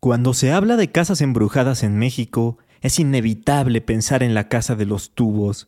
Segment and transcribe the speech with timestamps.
[0.00, 4.86] Cuando se habla de casas embrujadas en México, es inevitable pensar en la Casa de
[4.86, 5.66] los Tubos,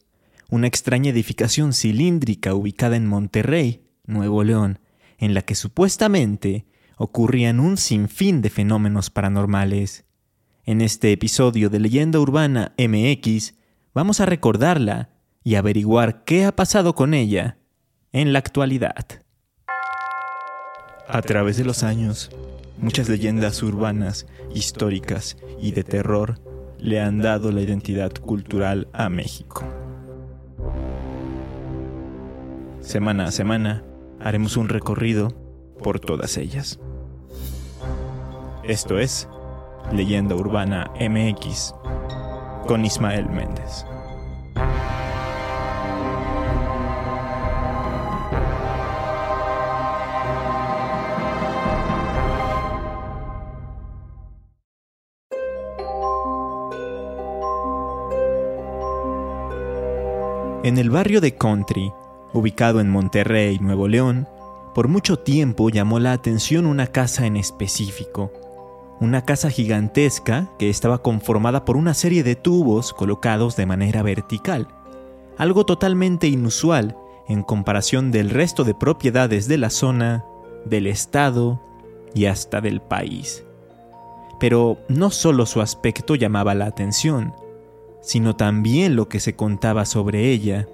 [0.50, 4.79] una extraña edificación cilíndrica ubicada en Monterrey, Nuevo León,
[5.19, 6.65] en la que supuestamente
[6.97, 10.05] ocurrían un sinfín de fenómenos paranormales.
[10.65, 13.55] En este episodio de Leyenda Urbana MX
[13.95, 15.11] vamos a recordarla
[15.43, 17.59] y averiguar qué ha pasado con ella
[18.12, 19.25] en la actualidad.
[21.09, 22.31] A través de los años,
[22.81, 26.41] muchas leyendas urbanas, históricas y de terror
[26.79, 29.64] le han dado la identidad cultural a México.
[32.80, 33.84] Semana a semana
[34.18, 35.28] haremos un recorrido
[35.82, 36.80] por todas ellas.
[38.64, 39.28] Esto es
[39.92, 41.74] Leyenda Urbana MX
[42.66, 43.84] con Ismael Méndez.
[60.62, 61.90] En el barrio de Country,
[62.34, 64.28] ubicado en Monterrey, Nuevo León,
[64.75, 68.30] por mucho tiempo llamó la atención una casa en específico.
[69.00, 74.69] Una casa gigantesca que estaba conformada por una serie de tubos colocados de manera vertical,
[75.38, 76.94] algo totalmente inusual
[77.27, 80.27] en comparación del resto de propiedades de la zona,
[80.66, 81.58] del estado
[82.12, 83.44] y hasta del país.
[84.38, 87.33] Pero no solo su aspecto llamaba la atención,
[88.01, 90.67] sino también lo que se contaba sobre ella,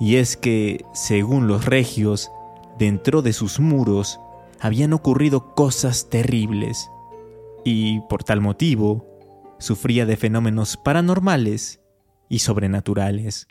[0.00, 2.30] y es que, según los regios,
[2.78, 4.20] dentro de sus muros
[4.60, 6.90] habían ocurrido cosas terribles,
[7.64, 9.06] y por tal motivo
[9.58, 11.80] sufría de fenómenos paranormales
[12.28, 13.46] y sobrenaturales.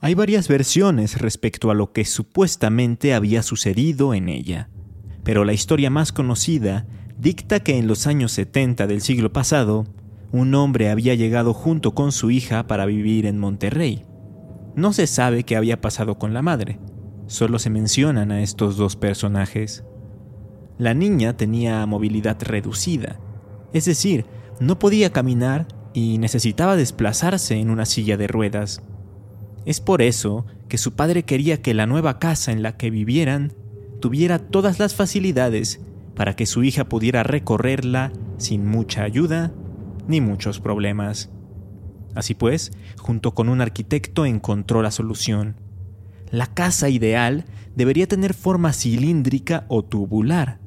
[0.00, 4.68] Hay varias versiones respecto a lo que supuestamente había sucedido en ella
[5.24, 6.86] pero la historia más conocida
[7.18, 9.86] dicta que en los años 70 del siglo pasado,
[10.30, 14.04] un hombre había llegado junto con su hija para vivir en Monterrey.
[14.76, 16.78] No se sabe qué había pasado con la madre,
[17.26, 19.84] solo se mencionan a estos dos personajes.
[20.76, 23.20] La niña tenía movilidad reducida,
[23.72, 24.26] es decir,
[24.60, 28.82] no podía caminar y necesitaba desplazarse en una silla de ruedas.
[29.64, 33.52] Es por eso que su padre quería que la nueva casa en la que vivieran
[34.04, 35.80] tuviera todas las facilidades
[36.14, 39.54] para que su hija pudiera recorrerla sin mucha ayuda
[40.06, 41.30] ni muchos problemas.
[42.14, 45.56] Así pues, junto con un arquitecto encontró la solución.
[46.30, 50.60] La casa ideal debería tener forma cilíndrica o tubular.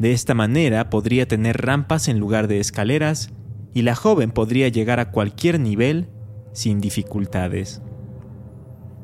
[0.00, 3.30] De esta manera podría tener rampas en lugar de escaleras
[3.72, 6.08] y la joven podría llegar a cualquier nivel
[6.52, 7.82] sin dificultades.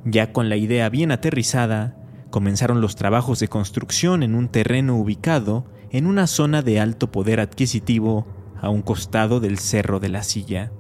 [0.05, 2.00] Ya con la idea bien aterrizada,
[2.31, 7.41] comenzaron los trabajos de construcción en un terreno ubicado en una zona de alto poder
[7.41, 8.27] adquisitivo
[8.61, 10.73] a un costado del Cerro de la Silla.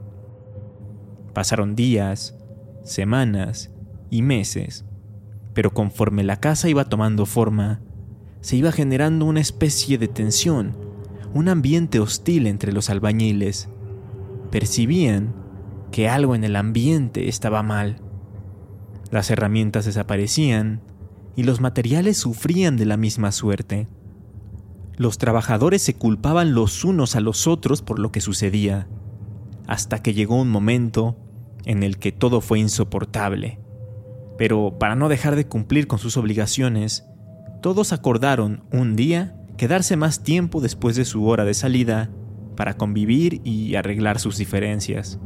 [1.35, 2.37] Pasaron días,
[2.85, 3.73] semanas
[4.11, 4.85] y meses,
[5.55, 7.81] pero conforme la casa iba tomando forma,
[8.41, 10.77] se iba generando una especie de tensión,
[11.35, 13.69] un ambiente hostil entre los albañiles.
[14.51, 15.35] Percibían
[15.91, 17.97] que algo en el ambiente estaba mal.
[19.11, 20.83] Las herramientas desaparecían,
[21.37, 23.89] y los materiales sufrían de la misma suerte.
[24.97, 28.87] Los trabajadores se culpaban los unos a los otros por lo que sucedía,
[29.67, 31.17] hasta que llegó un momento
[31.65, 33.59] en el que todo fue insoportable.
[34.37, 37.05] Pero para no dejar de cumplir con sus obligaciones,
[37.63, 42.11] todos acordaron un día quedarse más tiempo después de su hora de salida
[42.57, 45.19] para convivir y arreglar sus diferencias.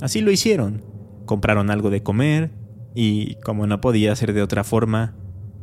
[0.00, 0.84] Así lo hicieron.
[1.24, 2.52] Compraron algo de comer,
[3.00, 5.14] y, como no podía ser de otra forma,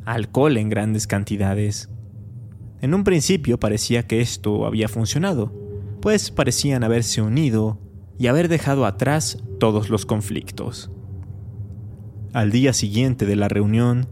[0.05, 1.89] alcohol en grandes cantidades.
[2.79, 5.51] En un principio parecía que esto había funcionado,
[6.01, 7.77] pues parecían haberse unido
[8.17, 10.89] y haber dejado atrás todos los conflictos.
[12.31, 14.07] Al día siguiente de la reunión,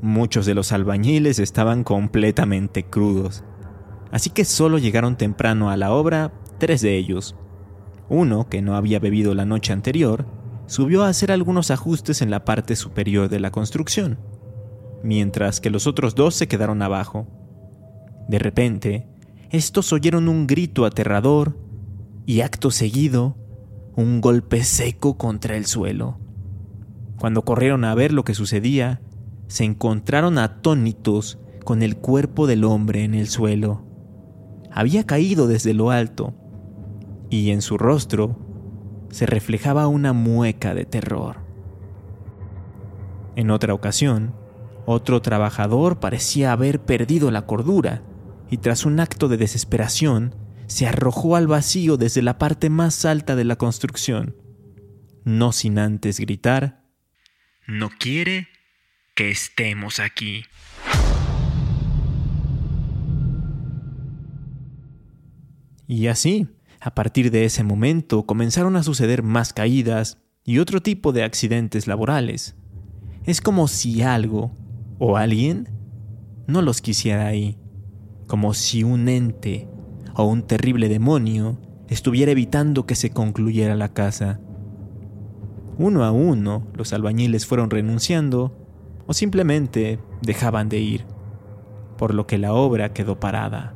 [0.00, 3.42] muchos de los albañiles estaban completamente crudos,
[4.12, 7.34] así que solo llegaron temprano a la obra tres de ellos.
[8.08, 10.37] Uno, que no había bebido la noche anterior,
[10.68, 14.18] subió a hacer algunos ajustes en la parte superior de la construcción,
[15.02, 17.26] mientras que los otros dos se quedaron abajo.
[18.28, 19.08] De repente,
[19.50, 21.58] estos oyeron un grito aterrador
[22.26, 23.36] y acto seguido,
[23.96, 26.18] un golpe seco contra el suelo.
[27.18, 29.00] Cuando corrieron a ver lo que sucedía,
[29.48, 33.86] se encontraron atónitos con el cuerpo del hombre en el suelo.
[34.70, 36.34] Había caído desde lo alto,
[37.30, 38.38] y en su rostro
[39.10, 41.38] se reflejaba una mueca de terror.
[43.36, 44.34] En otra ocasión,
[44.90, 48.02] Otro trabajador parecía haber perdido la cordura
[48.50, 50.34] y tras un acto de desesperación
[50.66, 54.34] se arrojó al vacío desde la parte más alta de la construcción,
[55.24, 56.84] no sin antes gritar,
[57.66, 58.48] No quiere
[59.14, 60.44] que estemos aquí.
[65.86, 66.48] Y así,
[66.88, 71.86] a partir de ese momento comenzaron a suceder más caídas y otro tipo de accidentes
[71.86, 72.56] laborales.
[73.24, 74.52] Es como si algo
[74.98, 75.68] o alguien
[76.46, 77.58] no los quisiera ahí,
[78.26, 79.68] como si un ente
[80.14, 81.58] o un terrible demonio
[81.88, 84.40] estuviera evitando que se concluyera la casa.
[85.76, 88.66] Uno a uno los albañiles fueron renunciando
[89.06, 91.04] o simplemente dejaban de ir,
[91.98, 93.74] por lo que la obra quedó parada.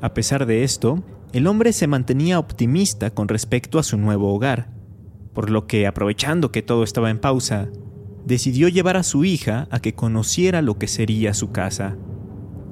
[0.00, 4.72] A pesar de esto, el hombre se mantenía optimista con respecto a su nuevo hogar,
[5.32, 7.68] por lo que, aprovechando que todo estaba en pausa,
[8.24, 11.96] decidió llevar a su hija a que conociera lo que sería su casa.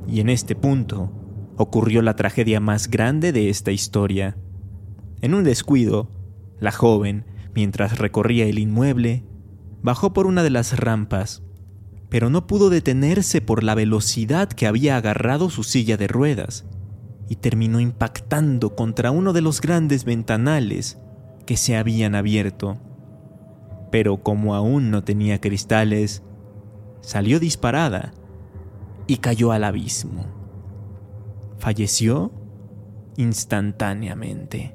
[0.09, 1.13] Y en este punto
[1.57, 4.37] ocurrió la tragedia más grande de esta historia.
[5.21, 6.11] En un descuido,
[6.59, 9.25] la joven, mientras recorría el inmueble,
[9.83, 11.45] bajó por una de las rampas,
[12.09, 16.65] pero no pudo detenerse por la velocidad que había agarrado su silla de ruedas
[17.29, 20.99] y terminó impactando contra uno de los grandes ventanales
[21.47, 22.79] que se habían abierto.
[23.91, 26.23] Pero como aún no tenía cristales,
[27.01, 28.13] salió disparada
[29.07, 30.27] y cayó al abismo.
[31.59, 32.33] Falleció
[33.17, 34.75] instantáneamente.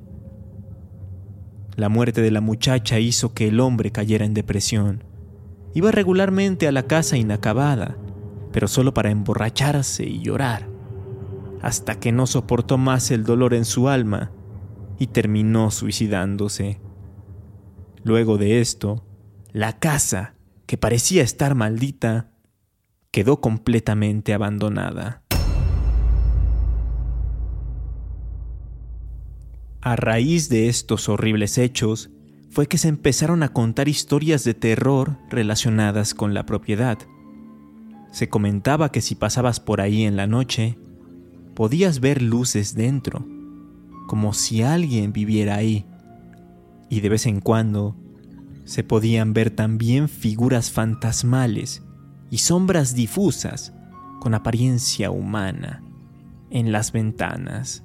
[1.75, 5.03] La muerte de la muchacha hizo que el hombre cayera en depresión.
[5.73, 7.97] Iba regularmente a la casa inacabada,
[8.51, 10.72] pero solo para emborracharse y llorar
[11.63, 14.31] hasta que no soportó más el dolor en su alma
[14.99, 16.81] y terminó suicidándose.
[18.03, 19.07] Luego de esto,
[19.53, 22.31] la casa, que parecía estar maldita,
[23.11, 25.23] quedó completamente abandonada.
[29.81, 32.11] A raíz de estos horribles hechos,
[32.49, 36.97] fue que se empezaron a contar historias de terror relacionadas con la propiedad.
[38.11, 40.77] Se comentaba que si pasabas por ahí en la noche,
[41.53, 43.25] podías ver luces dentro,
[44.07, 45.85] como si alguien viviera ahí.
[46.89, 47.95] Y de vez en cuando
[48.65, 51.83] se podían ver también figuras fantasmales
[52.29, 53.73] y sombras difusas
[54.19, 55.83] con apariencia humana
[56.49, 57.83] en las ventanas.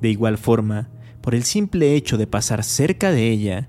[0.00, 0.90] De igual forma,
[1.20, 3.68] por el simple hecho de pasar cerca de ella,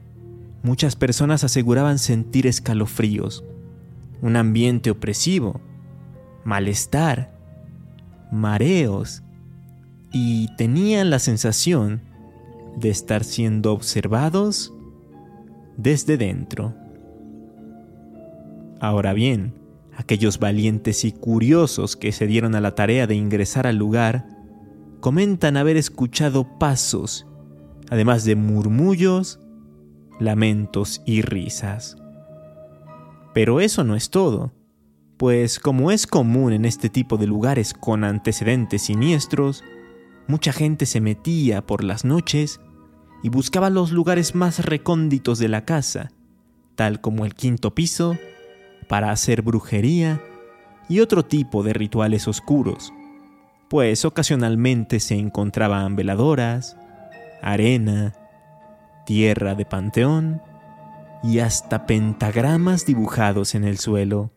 [0.64, 3.44] muchas personas aseguraban sentir escalofríos,
[4.22, 5.62] un ambiente opresivo,
[6.46, 7.33] malestar
[8.34, 9.24] mareos
[10.12, 12.02] y tenían la sensación
[12.78, 14.74] de estar siendo observados
[15.78, 16.74] desde dentro.
[18.80, 19.54] Ahora bien,
[19.96, 24.28] aquellos valientes y curiosos que se dieron a la tarea de ingresar al lugar
[25.00, 27.28] comentan haber escuchado pasos,
[27.90, 29.40] además de murmullos,
[30.20, 31.98] lamentos y risas.
[33.34, 34.52] Pero eso no es todo
[35.24, 39.64] pues como es común en este tipo de lugares con antecedentes siniestros,
[40.28, 42.60] mucha gente se metía por las noches
[43.24, 46.12] y buscaba los lugares más recónditos de la casa,
[46.76, 48.18] tal como el quinto piso,
[48.90, 50.22] para hacer brujería
[50.90, 52.92] y otro tipo de rituales oscuros,
[53.70, 56.76] pues ocasionalmente se encontraban veladoras,
[57.42, 58.14] arena,
[59.06, 60.42] tierra de panteón
[61.24, 64.34] y hasta pentagramas dibujados en el suelo.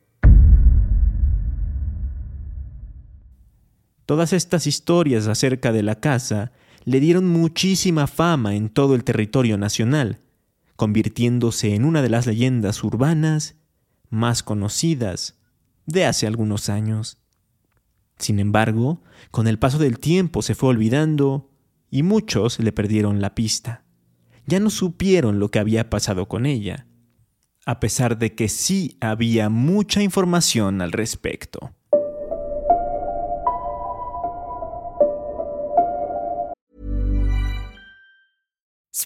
[4.06, 6.52] Todas estas historias acerca de la casa
[6.84, 10.20] le dieron muchísima fama en todo el territorio nacional,
[10.76, 13.56] convirtiéndose en una de las leyendas urbanas
[14.08, 15.40] más conocidas
[15.86, 17.18] de hace algunos años.
[18.18, 21.50] Sin embargo, con el paso del tiempo se fue olvidando
[21.90, 23.84] y muchos le perdieron la pista.
[24.46, 26.86] Ya no supieron lo que había pasado con ella,
[27.64, 31.75] a pesar de que sí había mucha información al respecto.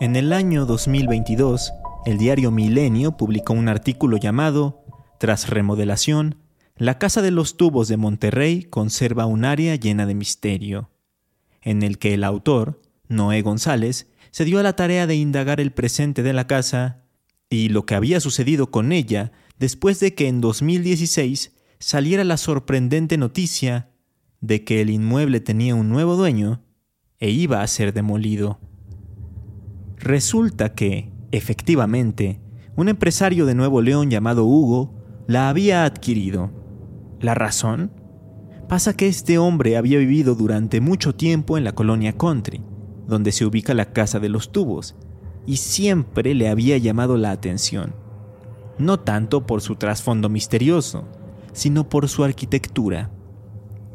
[0.00, 1.72] En el año 2022,
[2.06, 4.84] el diario Milenio publicó un artículo llamado
[5.18, 6.36] Tras remodelación,
[6.76, 10.90] la Casa de los Tubos de Monterrey conserva un área llena de misterio,
[11.60, 15.72] en el que el autor, Noé González, se dio a la tarea de indagar el
[15.72, 17.04] presente de la casa
[17.50, 23.18] y lo que había sucedido con ella después de que en 2016 saliera la sorprendente
[23.18, 23.90] noticia
[24.40, 26.62] de que el inmueble tenía un nuevo dueño
[27.18, 28.58] e iba a ser demolido.
[29.98, 32.40] Resulta que, efectivamente,
[32.76, 34.94] un empresario de Nuevo León llamado Hugo
[35.26, 36.50] la había adquirido.
[37.20, 37.92] ¿La razón?
[38.68, 42.64] Pasa que este hombre había vivido durante mucho tiempo en la colonia Country,
[43.06, 44.96] donde se ubica la Casa de los Tubos,
[45.46, 47.94] y siempre le había llamado la atención.
[48.78, 51.04] No tanto por su trasfondo misterioso,
[51.52, 53.10] sino por su arquitectura.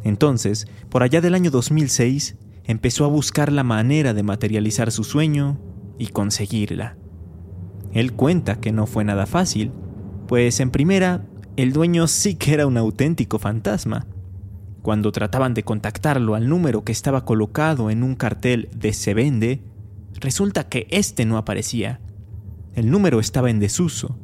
[0.05, 5.59] Entonces, por allá del año 2006, empezó a buscar la manera de materializar su sueño
[5.97, 6.95] y conseguirla.
[7.91, 9.71] Él cuenta que no fue nada fácil,
[10.27, 11.25] pues en primera,
[11.57, 14.05] el dueño sí que era un auténtico fantasma.
[14.83, 19.63] Cuando trataban de contactarlo al número que estaba colocado en un cartel de se vende,
[20.19, 21.99] resulta que este no aparecía.
[22.75, 24.19] El número estaba en desuso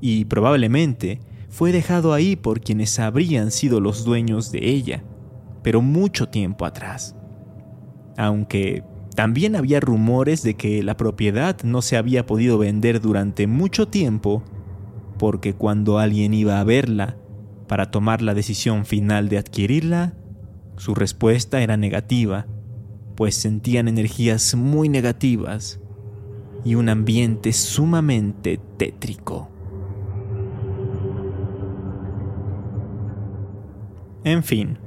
[0.00, 5.04] y probablemente fue dejado ahí por quienes habrían sido los dueños de ella
[5.62, 7.16] pero mucho tiempo atrás.
[8.16, 13.88] Aunque también había rumores de que la propiedad no se había podido vender durante mucho
[13.88, 14.42] tiempo,
[15.18, 17.16] porque cuando alguien iba a verla
[17.68, 20.14] para tomar la decisión final de adquirirla,
[20.76, 22.46] su respuesta era negativa,
[23.14, 25.80] pues sentían energías muy negativas
[26.64, 29.48] y un ambiente sumamente tétrico.
[34.24, 34.78] En fin,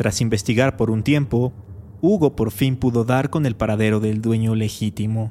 [0.00, 1.52] tras investigar por un tiempo,
[2.00, 5.30] Hugo por fin pudo dar con el paradero del dueño legítimo,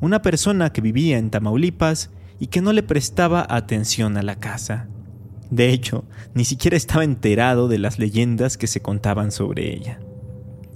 [0.00, 2.08] una persona que vivía en Tamaulipas
[2.40, 4.88] y que no le prestaba atención a la casa.
[5.50, 10.00] De hecho, ni siquiera estaba enterado de las leyendas que se contaban sobre ella.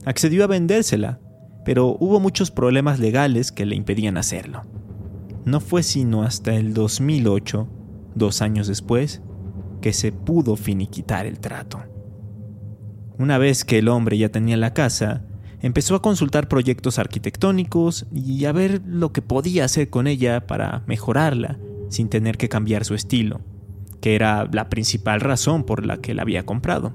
[0.04, 1.18] Accedió a vendérsela,
[1.64, 4.64] pero hubo muchos problemas legales que le impedían hacerlo.
[5.46, 7.66] No fue sino hasta el 2008,
[8.14, 9.23] dos años después,
[9.80, 11.96] que se pudo finiquitar el trato.
[13.18, 15.23] Una vez que el hombre ya tenía la casa,
[15.61, 20.82] empezó a consultar proyectos arquitectónicos y a ver lo que podía hacer con ella para
[20.87, 21.58] mejorarla
[21.88, 23.40] sin tener que cambiar su estilo,
[24.00, 26.92] que era la principal razón por la que la había comprado.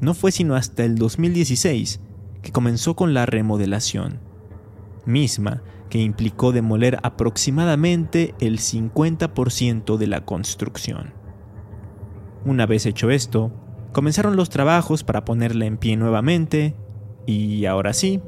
[0.00, 2.00] No fue sino hasta el 2016
[2.40, 4.20] que comenzó con la remodelación,
[5.04, 11.12] misma que implicó demoler aproximadamente el 50% de la construcción.
[12.44, 13.52] Una vez hecho esto,
[13.92, 16.74] Comenzaron los trabajos para ponerla en pie nuevamente
[17.26, 18.20] y, ahora sí,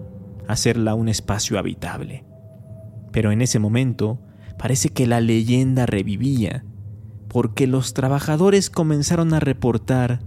[0.49, 2.25] hacerla un espacio habitable.
[3.13, 4.19] Pero en ese momento
[4.59, 6.65] parece que la leyenda revivía,
[7.29, 10.21] porque los trabajadores comenzaron a reportar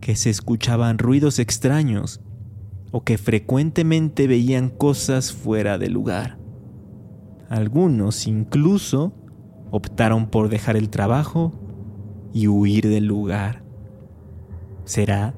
[0.00, 2.20] que se escuchaban ruidos extraños
[2.90, 6.38] o que frecuentemente veían cosas fuera de lugar.
[7.48, 9.12] Algunos incluso
[9.70, 11.52] optaron por dejar el trabajo
[12.32, 13.67] y huir del lugar.
[14.88, 15.34] ¿Será?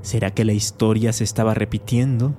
[0.00, 2.34] ¿Será que la historia se estaba repitiendo?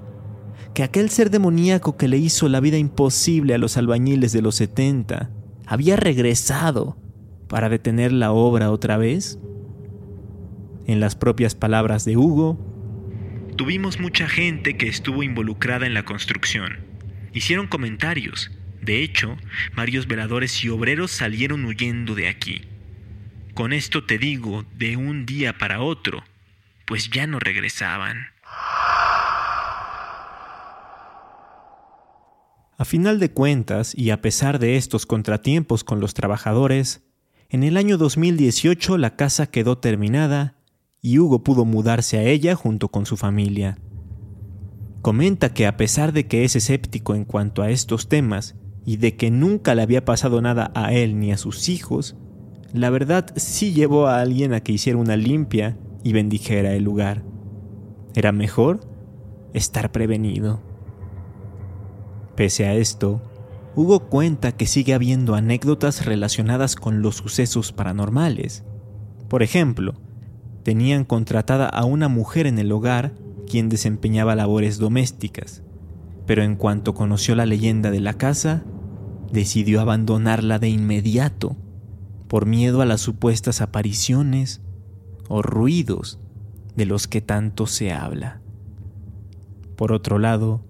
[0.74, 4.56] ¿Que aquel ser demoníaco que le hizo la vida imposible a los albañiles de los
[4.56, 5.30] 70
[5.68, 6.98] había regresado
[7.48, 9.38] para detener la obra otra vez?
[10.88, 12.58] En las propias palabras de Hugo,
[13.56, 16.80] tuvimos mucha gente que estuvo involucrada en la construcción.
[17.34, 18.50] Hicieron comentarios.
[18.82, 19.38] De hecho,
[19.76, 22.62] varios veladores y obreros salieron huyendo de aquí.
[23.54, 26.24] Con esto te digo, de un día para otro,
[26.92, 28.18] pues ya no regresaban.
[32.78, 37.02] A final de cuentas, y a pesar de estos contratiempos con los trabajadores,
[37.48, 40.58] en el año 2018 la casa quedó terminada
[41.02, 43.78] y Hugo pudo mudarse a ella junto con su familia.
[45.02, 48.56] Comenta que a pesar de que es escéptico en cuanto a estos temas
[48.86, 52.18] y de que nunca le había pasado nada a él ni a sus hijos,
[52.74, 57.24] la verdad sí llevó a alguien a que hiciera una limpia y bendijera el lugar.
[58.16, 58.82] Era mejor
[59.54, 60.62] estar prevenido.
[62.36, 63.22] Pese a esto,
[63.76, 68.64] Hugo cuenta que sigue habiendo anécdotas relacionadas con los sucesos paranormales.
[69.30, 69.94] Por ejemplo,
[70.64, 73.14] tenían contratada a una mujer en el hogar
[73.50, 75.64] quien desempeñaba labores domésticas,
[76.26, 78.64] pero en cuanto conoció la leyenda de la casa,
[79.32, 81.56] decidió abandonarla de inmediato
[82.28, 84.62] por miedo a las supuestas apariciones
[85.32, 86.20] o ruidos
[86.76, 88.42] de los que tanto se habla.
[89.78, 90.66] Por otro lado,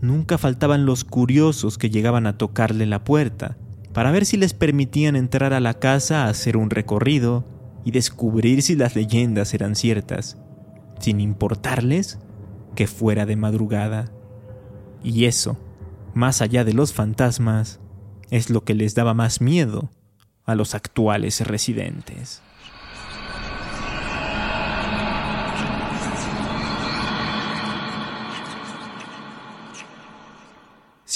[0.00, 3.58] nunca faltaban los curiosos que llegaban a tocarle la puerta
[3.92, 7.44] para ver si les permitían entrar a la casa a hacer un recorrido
[7.84, 10.38] y descubrir si las leyendas eran ciertas,
[11.00, 12.18] sin importarles
[12.74, 14.10] que fuera de madrugada.
[15.02, 15.58] Y eso,
[16.14, 17.78] más allá de los fantasmas,
[18.30, 19.90] es lo que les daba más miedo
[20.46, 22.42] a los actuales residentes.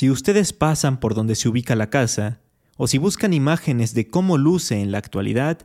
[0.02, 2.40] Si ustedes pasan por donde se ubica la casa,
[2.76, 5.59] o si buscan imágenes de cómo luce en la actualidad,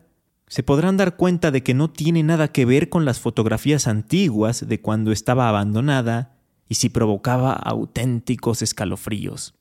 [0.46, 4.68] se podrán dar cuenta de que no tiene nada que ver con las fotografías antiguas
[4.68, 6.38] de cuando estaba abandonada
[6.70, 9.56] y si provocaba auténticos escalofríos.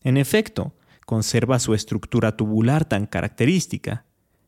[0.00, 0.72] En efecto,
[1.04, 4.06] conserva su estructura tubular tan característica,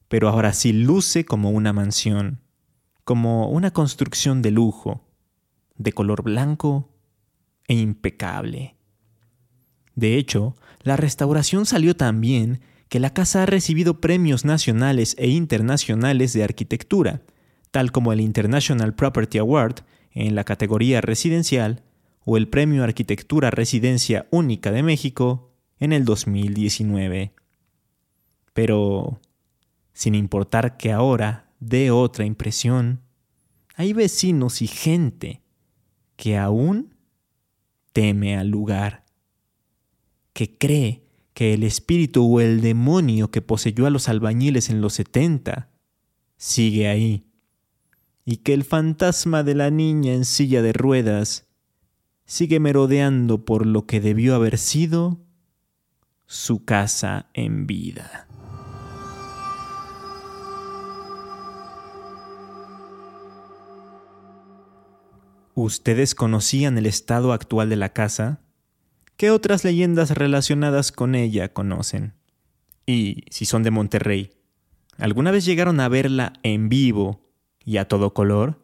[0.09, 2.41] pero ahora sí luce como una mansión,
[3.05, 5.05] como una construcción de lujo,
[5.77, 6.89] de color blanco
[7.67, 8.78] e impecable.
[9.99, 15.27] De hecho, la restauración salió tan bien que la casa ha recibido premios nacionales e
[15.27, 17.23] internacionales de arquitectura,
[17.73, 19.81] tal como el International Property Award
[20.13, 21.83] en la categoría residencial
[22.25, 25.51] o el Premio Arquitectura Residencia Única de México
[25.81, 27.33] en el 2019.
[28.53, 29.21] Pero,
[29.95, 33.01] sin importar que ahora dé otra impresión,
[33.75, 35.43] hay vecinos y gente
[36.15, 36.95] que aún
[37.93, 39.08] teme al lugar,
[40.39, 41.03] que cree
[41.35, 45.69] que el espíritu o el demonio que poseyó a los albañiles en los 70
[46.37, 47.27] sigue ahí,
[48.25, 51.49] y que el fantasma de la niña en silla de ruedas
[52.25, 55.19] sigue merodeando por lo que debió haber sido
[56.27, 58.29] su casa en vida.
[65.57, 68.41] ¿Ustedes conocían el estado actual de la casa?
[69.19, 72.15] ¿Qué otras leyendas relacionadas con ella conocen?
[72.87, 74.31] Y si son de Monterrey,
[74.97, 77.21] ¿alguna vez llegaron a verla en vivo
[77.63, 78.59] y a todo color?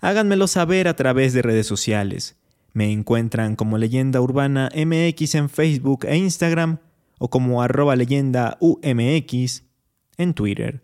[0.00, 2.36] Háganmelo saber a través de redes sociales
[2.72, 6.78] me encuentran como Leyenda Urbana MX en Facebook e Instagram
[7.18, 9.64] o como arroba leyenda UMX
[10.16, 10.82] en Twitter.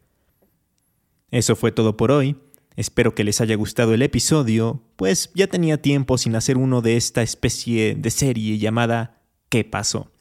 [1.31, 2.37] Eso fue todo por hoy.
[2.79, 6.97] Espero que les haya gustado el episodio, pues ya tenía tiempo sin hacer uno de
[6.97, 10.12] esta especie de serie llamada ¿Qué pasó?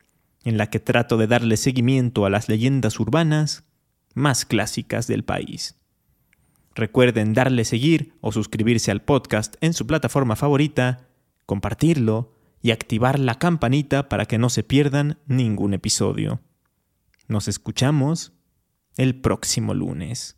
[0.44, 3.64] en la que trato de darle seguimiento a las leyendas urbanas
[4.16, 5.76] más clásicas del país.
[6.74, 11.10] Recuerden darle seguir o suscribirse al podcast en su plataforma favorita
[11.46, 16.42] compartirlo y activar la campanita para que no se pierdan ningún episodio.
[17.28, 18.34] Nos escuchamos
[18.96, 20.38] el próximo lunes.